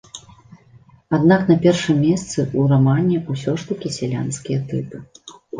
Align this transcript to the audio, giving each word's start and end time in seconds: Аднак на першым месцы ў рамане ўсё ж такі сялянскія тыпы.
Аднак 1.17 1.41
на 1.49 1.57
першым 1.65 2.01
месцы 2.07 2.39
ў 2.45 2.61
рамане 2.73 3.17
ўсё 3.37 3.51
ж 3.61 3.71
такі 3.71 3.95
сялянскія 3.99 4.59
тыпы. 4.73 5.07